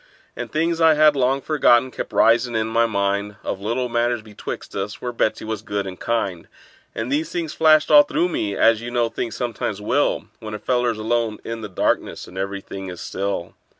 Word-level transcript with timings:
And 0.35 0.51
things 0.51 0.81
I 0.81 0.95
had 0.95 1.15
long 1.15 1.41
forgotten 1.41 1.91
kept 1.91 2.11
risin' 2.11 2.55
in 2.55 2.65
my 2.65 2.87
mind, 2.87 3.35
Of 3.43 3.61
little 3.61 3.87
matters 3.87 4.23
betwixt 4.23 4.75
us, 4.75 4.99
where 4.99 5.11
Betsey 5.11 5.45
was 5.45 5.61
good 5.61 5.85
and 5.85 5.99
kind; 5.99 6.47
And 6.95 7.11
these 7.11 7.31
things 7.31 7.53
flashed 7.53 7.91
all 7.91 8.01
through 8.01 8.29
me, 8.29 8.55
as 8.55 8.81
you 8.81 8.89
know 8.89 9.09
things 9.09 9.35
sometimes 9.35 9.79
will 9.79 10.25
When 10.39 10.55
a 10.55 10.57
feller's 10.57 10.97
alone 10.97 11.37
in 11.43 11.61
the 11.61 11.69
darkness, 11.69 12.27
and 12.27 12.35
every 12.35 12.61
thing 12.61 12.87
is 12.89 12.99
still. 12.99 13.53